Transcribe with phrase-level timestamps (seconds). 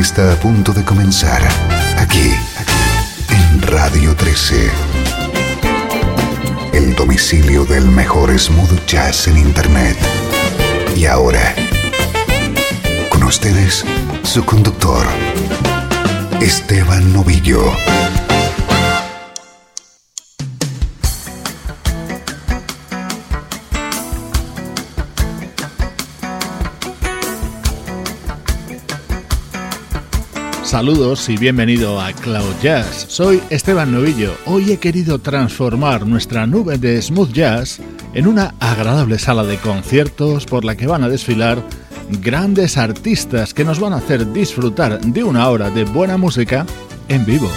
[0.00, 1.42] Está a punto de comenzar
[1.98, 2.34] aquí,
[3.28, 4.70] en Radio 13.
[6.72, 9.96] El domicilio del mejor smooth jazz en Internet.
[10.96, 11.54] Y ahora,
[13.10, 13.84] con ustedes,
[14.22, 15.06] su conductor,
[16.40, 17.62] Esteban Novillo.
[30.72, 33.04] Saludos y bienvenido a Cloud Jazz.
[33.06, 34.32] Soy Esteban Novillo.
[34.46, 37.78] Hoy he querido transformar nuestra nube de smooth jazz
[38.14, 41.62] en una agradable sala de conciertos por la que van a desfilar
[42.22, 46.64] grandes artistas que nos van a hacer disfrutar de una hora de buena música
[47.06, 47.50] en vivo.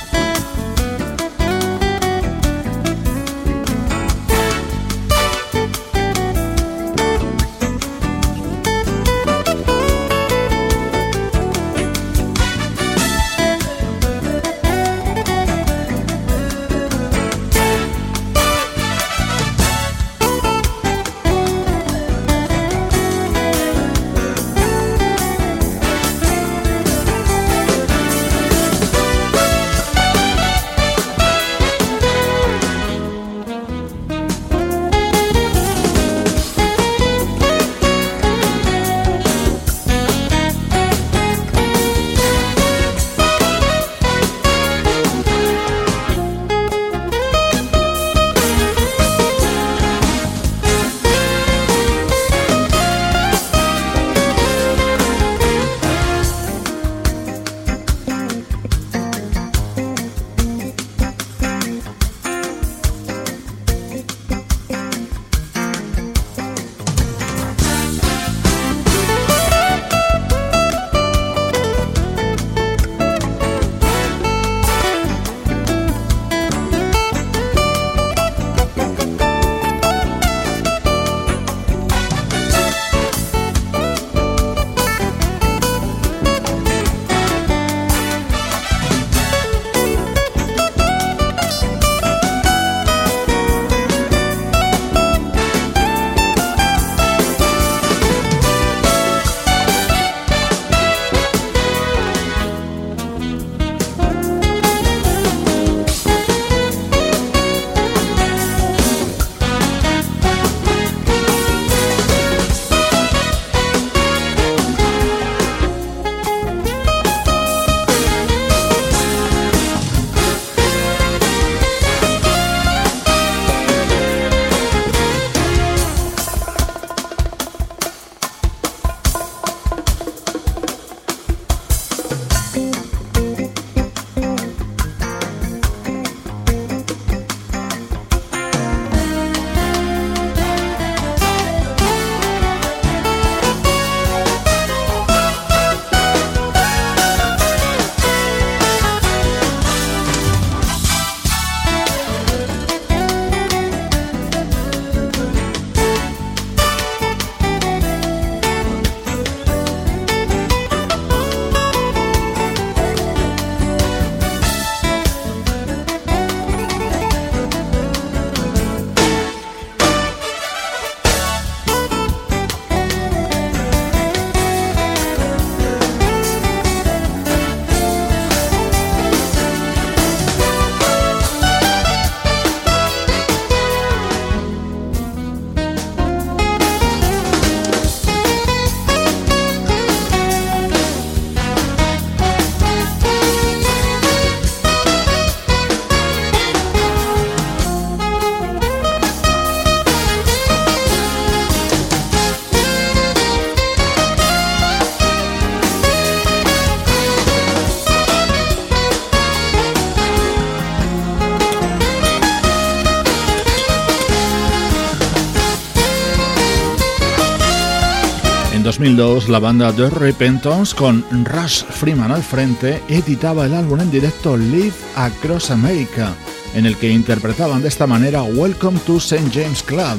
[218.85, 224.37] 2002, la banda The Repentance, con Rush Freeman al frente, editaba el álbum en directo
[224.37, 226.13] Live Across America,
[226.53, 229.31] en el que interpretaban de esta manera Welcome to St.
[229.33, 229.97] James Club,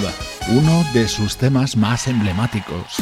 [0.50, 2.94] uno de sus temas más emblemáticos.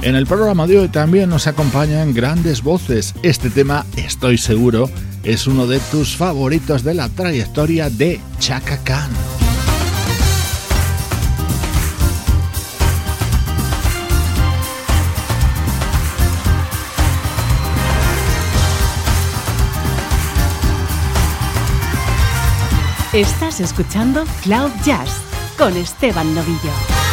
[0.00, 3.14] En el programa de hoy también nos acompañan grandes voces.
[3.22, 4.88] Este tema, estoy seguro,
[5.24, 9.10] es uno de tus favoritos de la trayectoria de Chaka Khan.
[23.12, 25.10] Estás escuchando Cloud Jazz
[25.58, 27.09] con Esteban Novillo.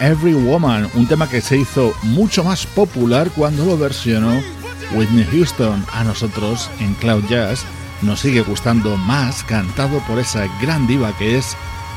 [0.00, 4.42] Every Woman, un tema que se hizo mucho más popular cuando lo versionó
[4.94, 5.84] Whitney Houston.
[5.92, 7.64] A nosotros en Cloud Jazz
[8.00, 11.54] nos sigue gustando más cantado por esa gran diva que es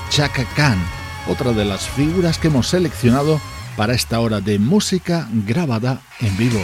[0.09, 0.77] Chaka Khan,
[1.29, 3.39] otra de las figuras que hemos seleccionado
[3.77, 6.61] para esta hora de música grabada en vivo.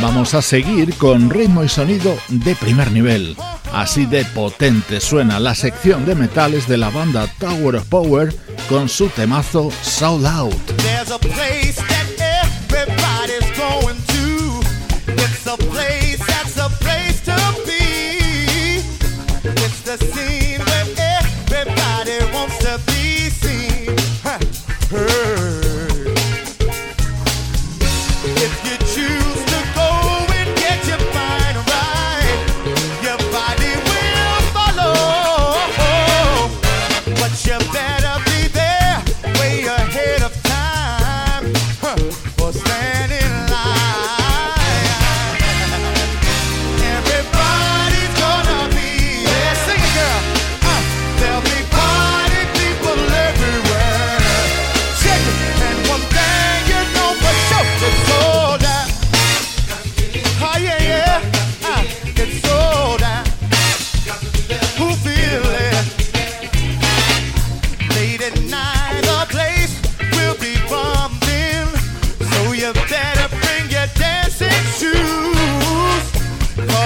[0.00, 3.36] Vamos a seguir con ritmo y sonido de primer nivel.
[3.72, 8.34] Así de potente suena la sección de metales de la banda Tower of Power
[8.68, 10.54] con su temazo Soul Out.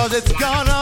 [0.09, 0.78] Cause it's gonna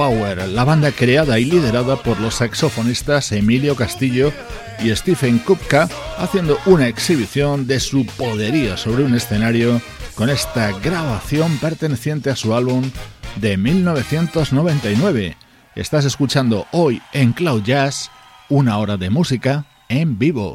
[0.00, 4.32] Power, la banda creada y liderada por los saxofonistas Emilio Castillo
[4.82, 9.78] y Stephen Kupka, haciendo una exhibición de su poderío sobre un escenario
[10.14, 12.90] con esta grabación perteneciente a su álbum
[13.36, 15.36] de 1999.
[15.74, 18.10] Estás escuchando hoy en Cloud Jazz
[18.48, 20.54] una hora de música en vivo.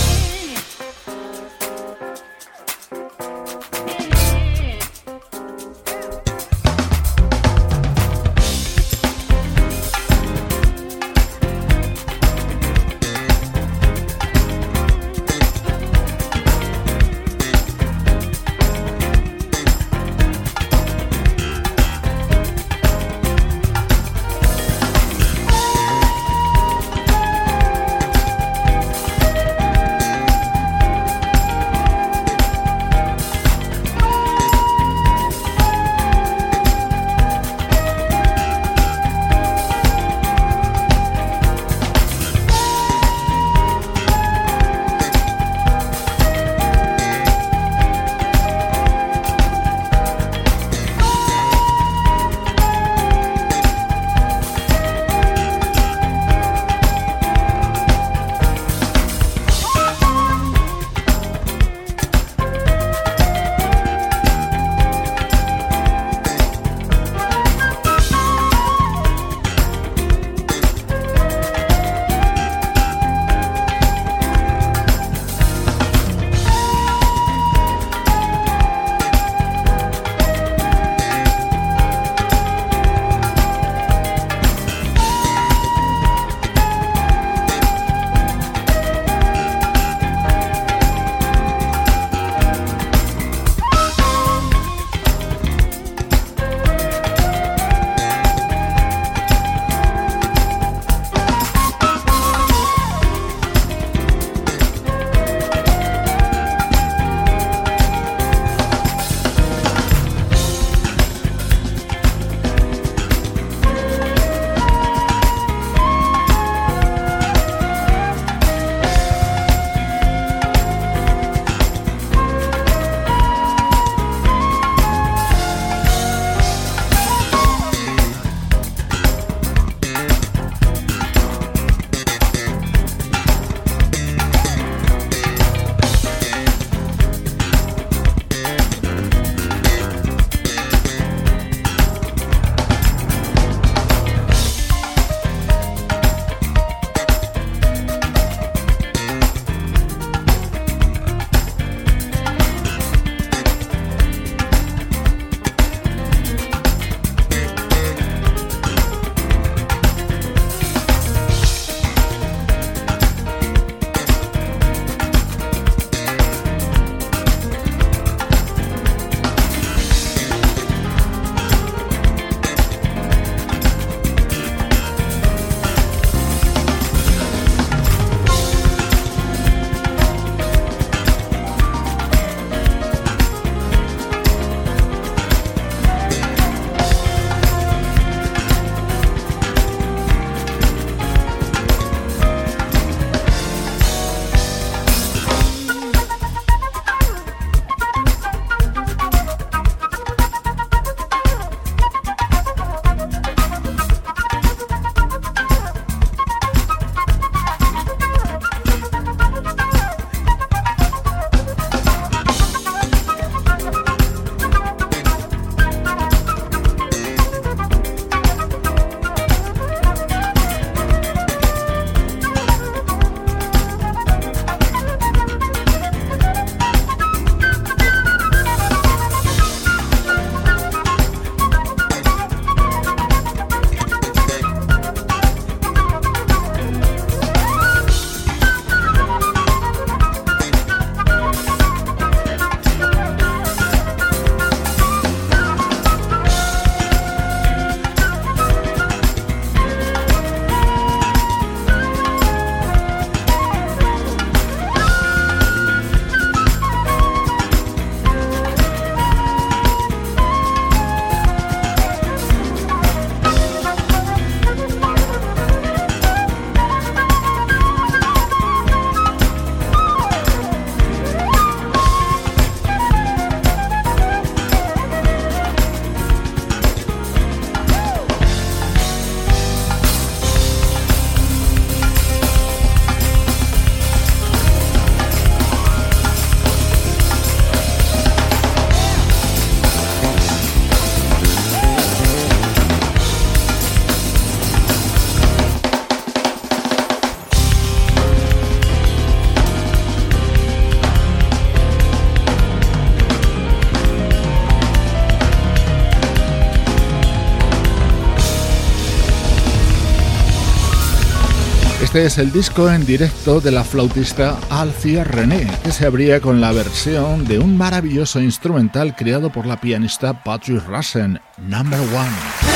[312.01, 317.25] el disco en directo de la flautista Alcia René, que se abría con la versión
[317.25, 322.51] de un maravilloso instrumental creado por la pianista Patrick Russen, Number One.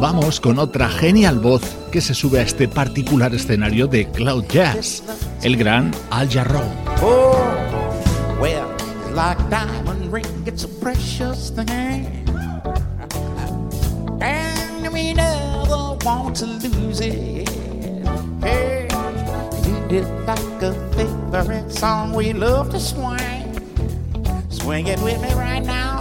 [0.00, 1.62] vamos con otra genial voz
[1.94, 5.04] que se sube a este particular escenario de Cloud Jazz,
[5.44, 6.64] el gran Al Jarreau.
[7.00, 7.36] Oh,
[8.40, 8.66] well,
[9.14, 12.08] like diamond ring, it's a precious thing.
[14.20, 17.48] And we never want to lose it.
[18.42, 18.88] Hey,
[19.88, 20.74] it like a
[21.30, 23.54] favorite song we love to swing.
[24.48, 26.00] Swing it with me right now.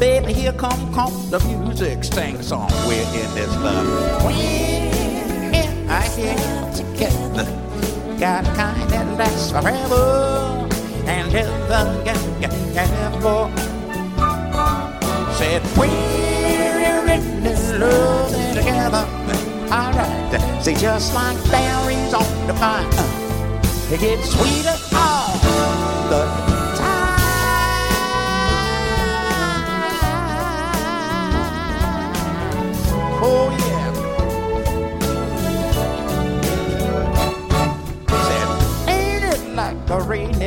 [0.00, 2.72] Baby, here come, come the music, sing song.
[2.88, 4.24] We're in this love.
[4.24, 4.91] When
[6.02, 7.46] Hear you together,
[8.20, 10.68] got a kind that lasts forever
[11.06, 13.50] and ever, ever.
[15.32, 19.06] Said we're in this love together.
[19.72, 22.86] Alright, see, just like berries on the vine,
[23.90, 24.91] it gets sweeter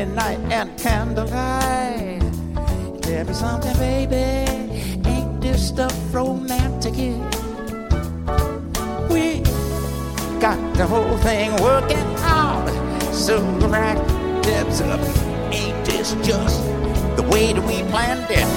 [0.06, 2.22] night and candlelight?
[3.02, 4.16] Tell me something, baby.
[5.10, 6.96] Ain't this stuff romantic?
[9.10, 9.42] We
[10.40, 12.70] got the whole thing working out
[13.14, 13.98] so right.
[14.44, 15.00] Debs up.
[15.52, 16.64] Ain't this just
[17.16, 18.48] the way that we planned it?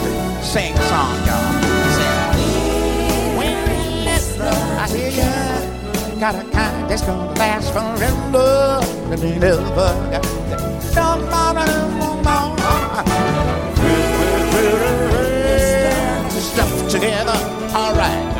[0.44, 1.58] Sing song, y'all.
[4.80, 5.68] I hear ya
[6.18, 8.80] got a kind that's gonna last forever.
[9.08, 9.70] Never
[10.10, 10.24] got
[10.96, 12.70] no, no, no, no, no.
[16.40, 17.38] Stuff together,
[17.74, 18.34] alright.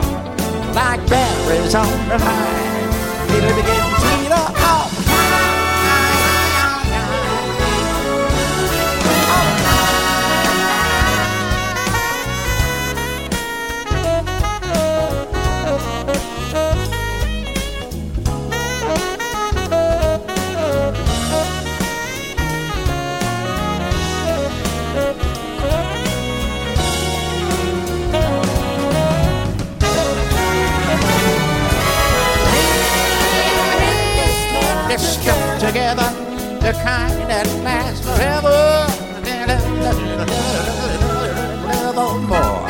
[0.75, 2.58] Like berries on the vine.
[36.69, 38.85] The kind that lasts forever.
[41.65, 42.61] Nevermore.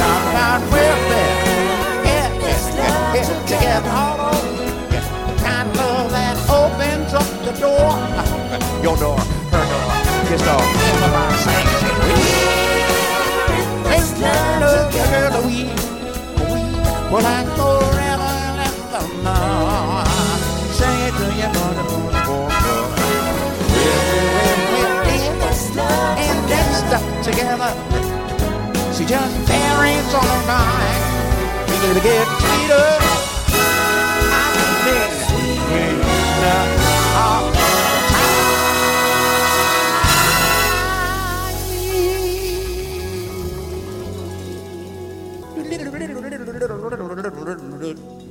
[0.00, 1.36] Talk about welfare.
[2.08, 3.28] Yeah, yeah, yeah.
[3.52, 4.56] Together all over.
[5.44, 7.92] Kind of love that opens up the door.
[8.80, 9.20] Your door,
[9.52, 9.90] her door,
[10.32, 10.64] his door.
[10.88, 11.96] Everybody sings it.
[12.08, 12.24] We,
[14.96, 15.58] together, we,
[16.48, 16.60] we,
[17.12, 17.71] well, I forever
[27.32, 27.72] together.
[28.92, 31.02] She just varies on her mind.
[31.68, 32.88] We need to get sweeter.
[34.32, 34.44] I
[34.84, 35.82] can sweeter.
[47.82, 48.21] We're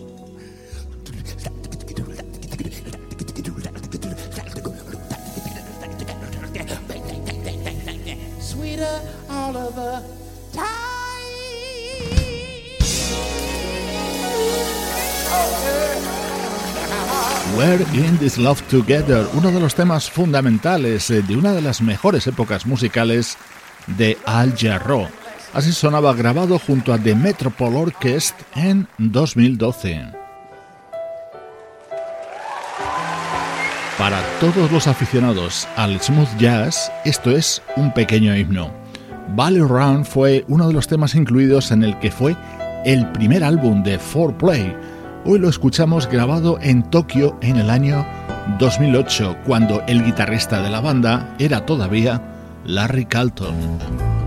[17.94, 22.26] in This Love Together, uno de los temas fundamentales eh, de una de las mejores
[22.26, 23.38] épocas musicales
[23.98, 25.08] de Al Jarreau.
[25.54, 30.06] Así sonaba grabado junto a The Metropole Orchestra en 2012.
[33.98, 38.72] Para todos los aficionados al smooth jazz, esto es un pequeño himno.
[39.36, 42.36] Valley Run fue uno de los temas incluidos en el que fue
[42.86, 44.76] el primer álbum de 4Play.
[45.24, 48.04] Hoy lo escuchamos grabado en Tokio en el año
[48.58, 52.20] 2008, cuando el guitarrista de la banda era todavía
[52.66, 54.21] Larry Calton.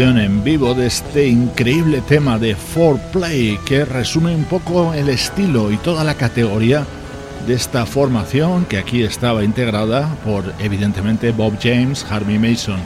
[0.00, 5.76] En vivo de este increíble tema de 4Play que resume un poco el estilo y
[5.76, 6.86] toda la categoría
[7.48, 12.78] de esta formación que aquí estaba integrada por evidentemente Bob James, Harvey Mason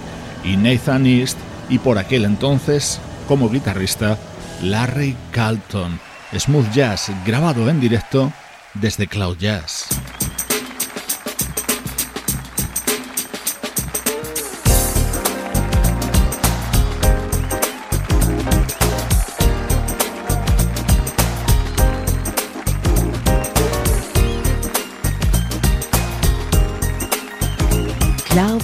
[0.43, 1.37] y Nathan East
[1.69, 2.99] y por aquel entonces
[3.29, 4.17] como guitarrista
[4.63, 6.01] Larry Carlton.
[6.35, 8.33] Smooth Jazz grabado en directo
[8.73, 9.89] desde Cloud Jazz.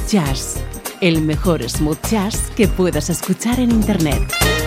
[0.09, 0.57] Jazz,
[1.03, 4.58] el mejor smooth jazz que puedas escuchar en Internet.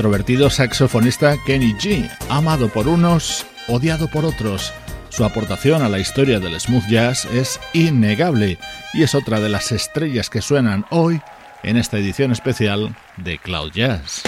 [0.00, 4.72] Controvertido saxofonista Kenny G, amado por unos, odiado por otros.
[5.10, 8.58] Su aportación a la historia del smooth jazz es innegable
[8.94, 11.20] y es otra de las estrellas que suenan hoy
[11.62, 14.22] en esta edición especial de Cloud Jazz.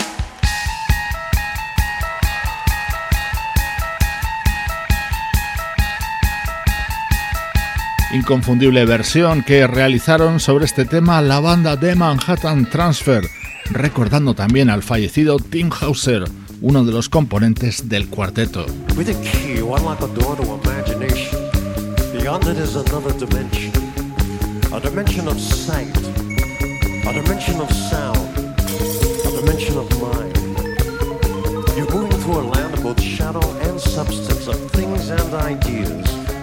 [8.12, 13.24] Inconfundible versión que realizaron sobre este tema la banda de Manhattan Transfer
[13.70, 16.24] recordando también al fallecido Tim Hauser,
[16.60, 18.66] uno de los componentes del cuarteto.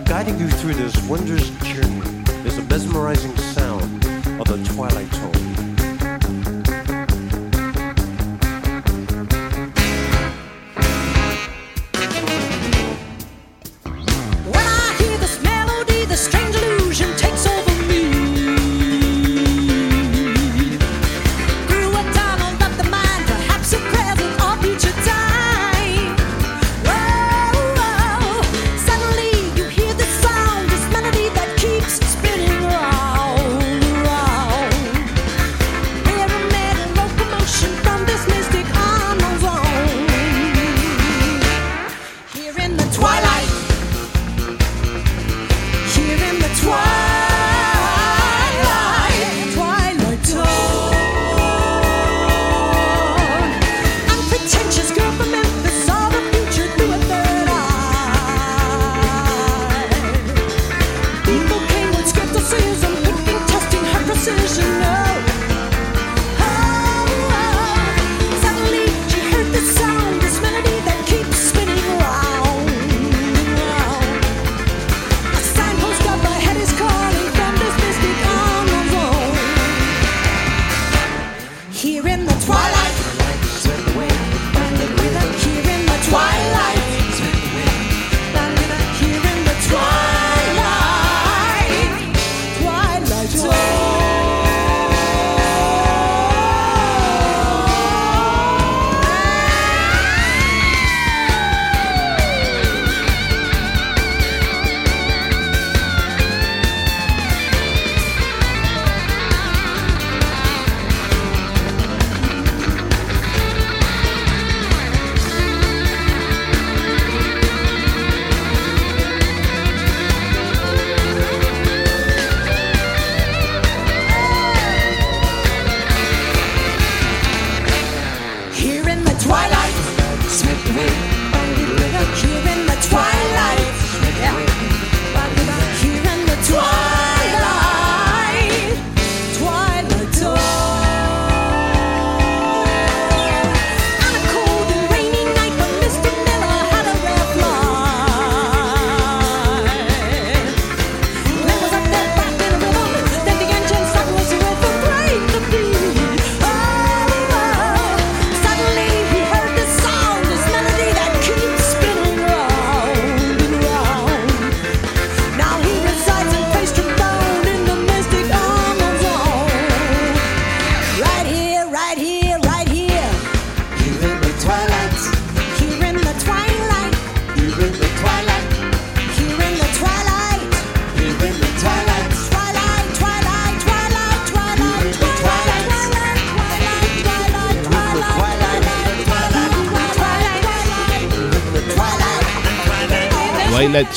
[0.09, 2.01] Guiding you through this wondrous journey
[2.43, 4.03] is a mesmerizing sound
[4.41, 5.68] of the twilight tone.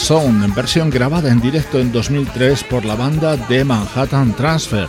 [0.03, 4.89] Twilight Zone, versión grabada en directo en 2003 por la banda de Manhattan Transfer.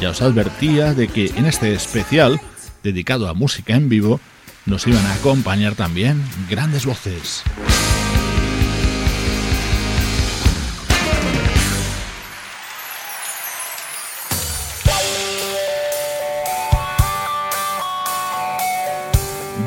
[0.00, 2.40] Ya os advertía de que en este especial,
[2.82, 4.20] dedicado a música en vivo,
[4.66, 7.42] nos iban a acompañar también grandes voces.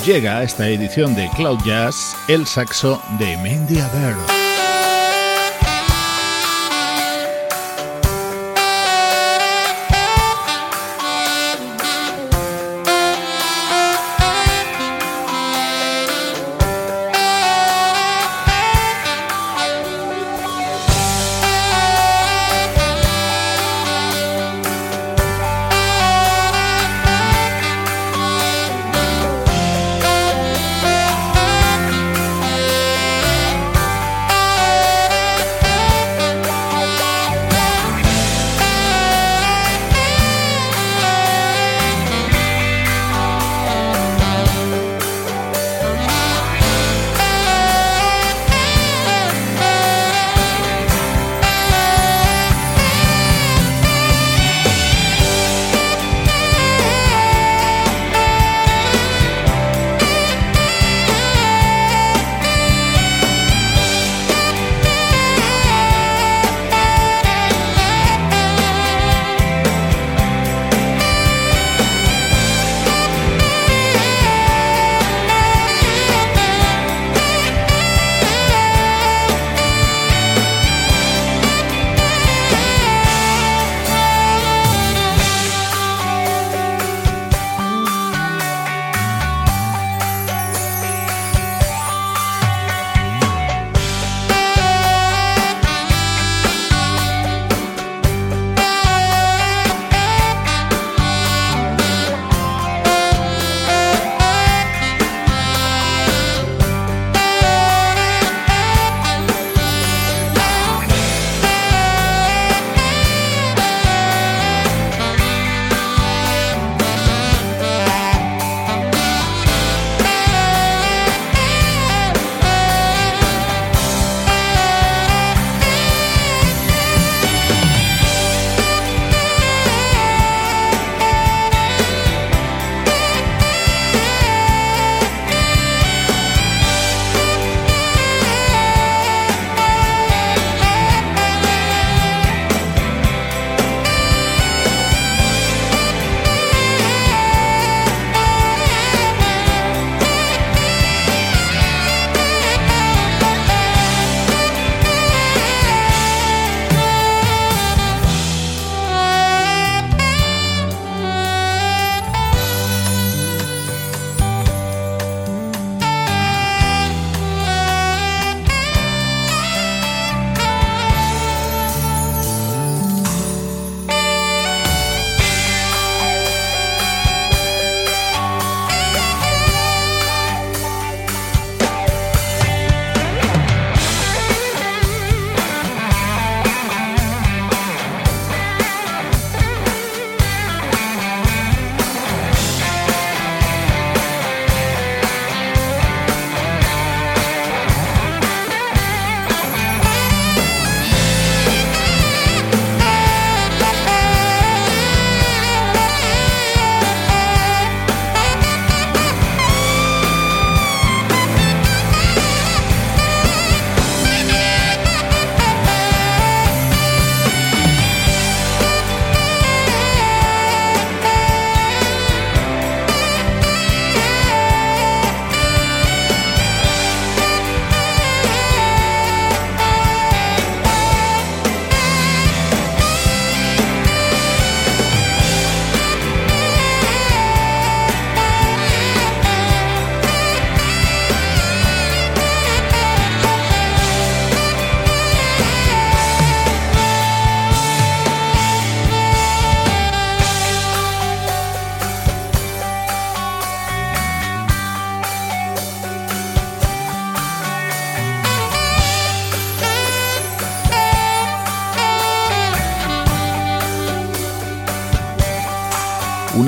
[0.05, 4.44] Llega a esta edición de Cloud Jazz el saxo de Mandy Aver.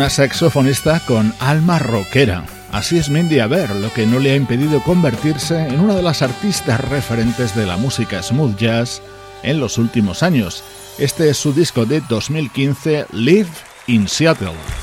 [0.09, 2.45] Saxofonista con alma rockera.
[2.71, 6.21] Así es Mindy ver lo que no le ha impedido convertirse en una de las
[6.21, 9.01] artistas referentes de la música smooth jazz
[9.43, 10.63] en los últimos años.
[10.97, 13.49] Este es su disco de 2015, Live
[13.87, 14.76] in Seattle.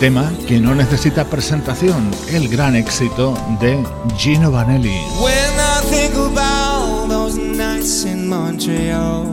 [0.00, 3.84] Tema que no necesita presentación, el gran éxito de
[4.16, 4.98] Gino Vanelli.
[5.20, 9.26] When I think about those nights in Montreal,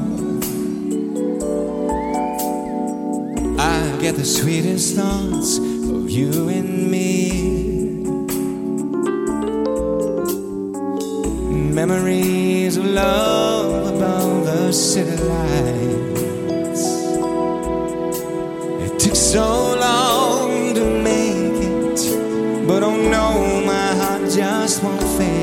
[3.57, 8.03] I get the sweetest thoughts of you and me.
[11.73, 16.83] Memories of love above the city lights.
[18.83, 20.36] It took so But
[24.83, 25.36] won't.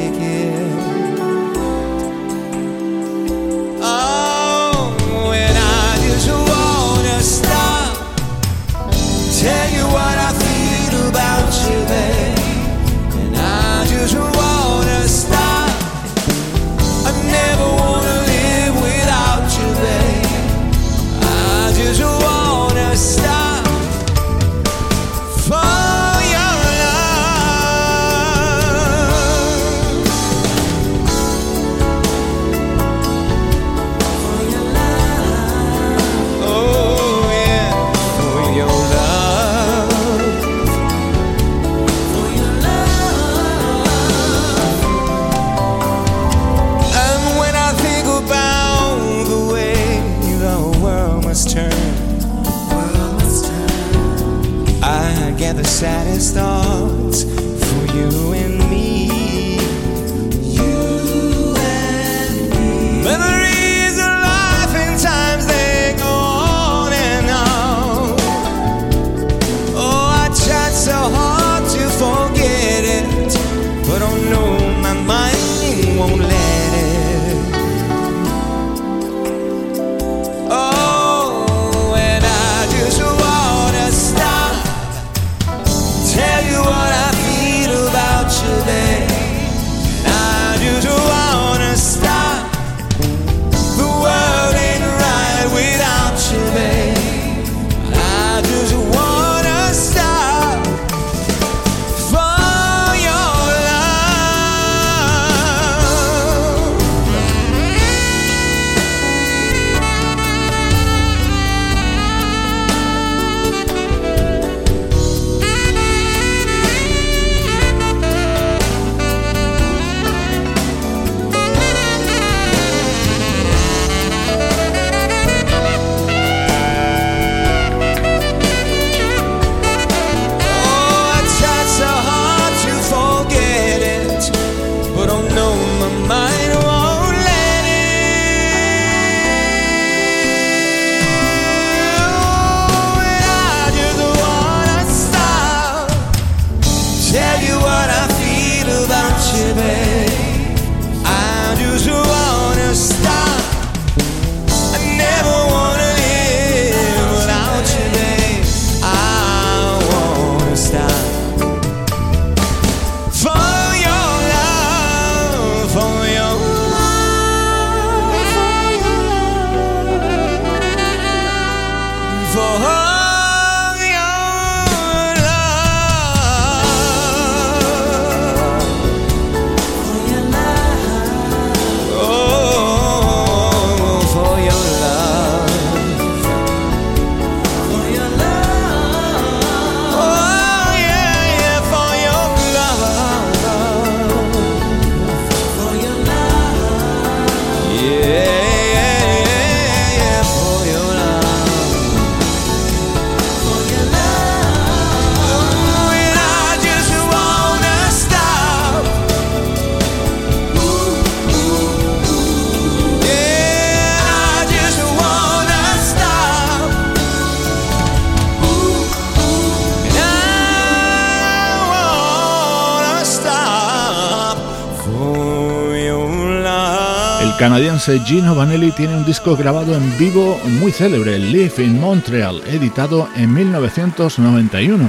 [227.45, 233.07] Canadiense Gino Vanelli tiene un disco grabado en vivo muy célebre, Live in Montreal, editado
[233.17, 234.89] en 1991.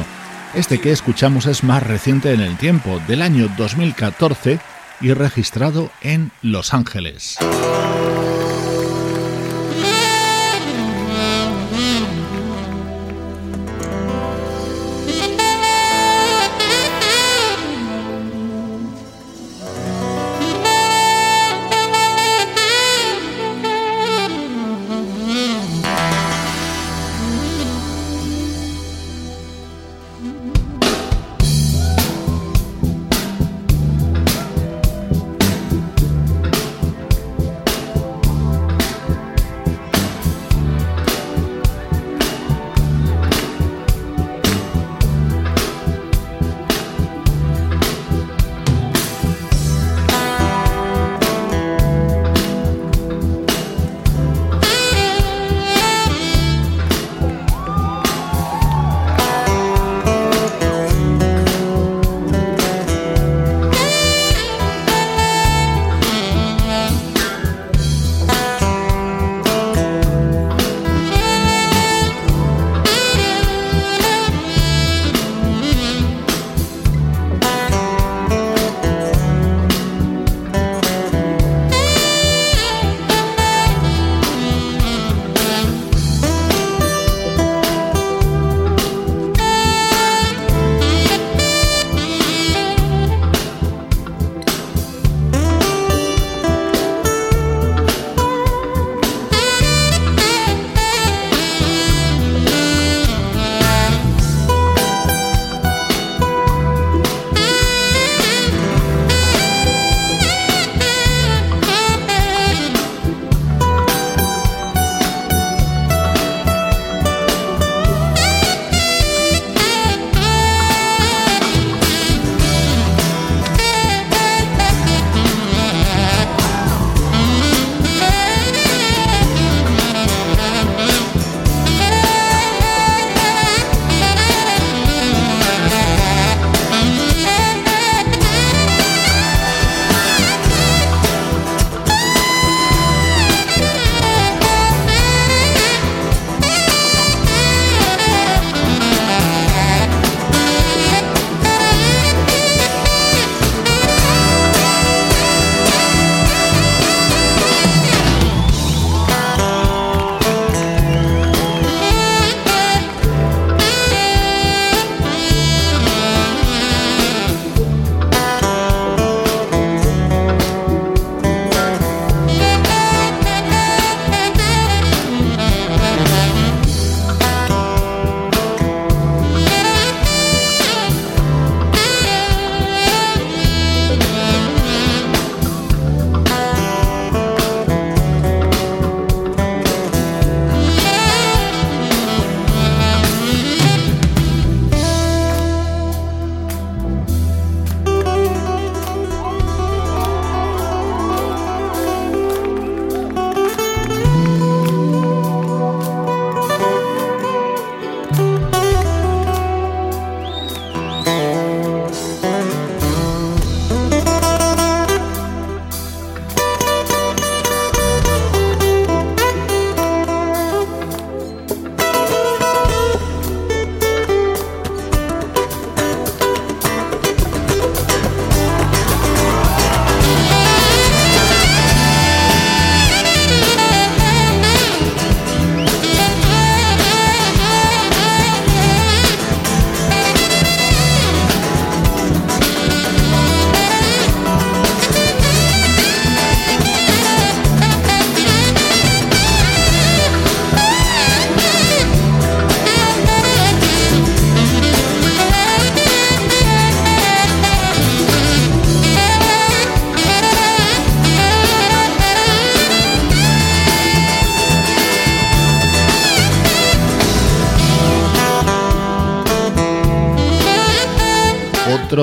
[0.54, 4.62] Este que escuchamos es más reciente en el tiempo, del año 2014
[5.02, 7.38] y registrado en Los Ángeles.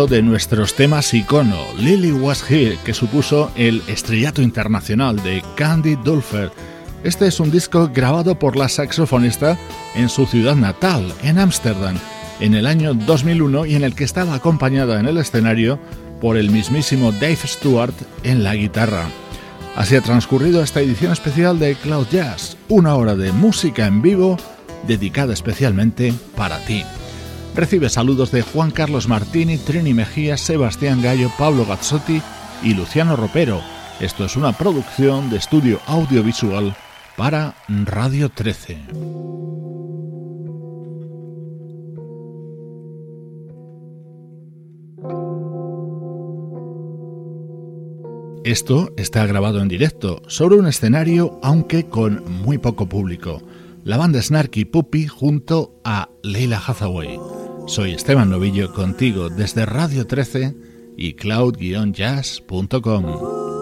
[0.07, 6.50] De nuestros temas icono, Lily Was Here, que supuso el estrellato internacional de Candy Dulfer.
[7.05, 9.59] Este es un disco grabado por la saxofonista
[9.94, 11.96] en su ciudad natal, en Ámsterdam,
[12.40, 15.78] en el año 2001 y en el que estaba acompañada en el escenario
[16.20, 19.07] por el mismísimo Dave Stewart en la guitarra.
[19.76, 24.36] Así ha transcurrido esta edición especial de Cloud Jazz, una hora de música en vivo
[24.86, 26.84] dedicada especialmente para ti.
[27.55, 32.22] Recibe saludos de Juan Carlos Martini, Trini Mejía, Sebastián Gallo, Pablo Gazzotti
[32.62, 33.61] y Luciano Ropero.
[34.00, 36.74] Esto es una producción de estudio audiovisual
[37.16, 38.78] para Radio 13.
[48.44, 53.42] Esto está grabado en directo, sobre un escenario, aunque con muy poco público.
[53.84, 57.41] La banda Snarky Puppy junto a Leila Hathaway.
[57.67, 60.55] Soy Esteban Novillo contigo desde Radio 13
[60.97, 63.62] y cloud-jazz.com.